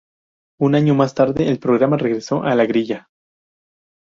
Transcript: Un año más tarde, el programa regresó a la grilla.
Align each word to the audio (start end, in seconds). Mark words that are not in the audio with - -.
Un 0.59 0.73
año 0.73 0.95
más 0.95 1.13
tarde, 1.13 1.47
el 1.47 1.59
programa 1.59 1.95
regresó 1.95 2.41
a 2.41 2.55
la 2.55 2.65
grilla. 2.65 3.07